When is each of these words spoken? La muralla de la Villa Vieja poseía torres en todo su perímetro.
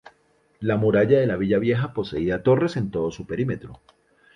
La 0.61 0.77
muralla 0.77 1.19
de 1.19 1.27
la 1.27 1.35
Villa 1.37 1.59
Vieja 1.59 1.93
poseía 1.93 2.41
torres 2.41 2.75
en 2.75 2.89
todo 2.89 3.11
su 3.11 3.27
perímetro. 3.27 3.81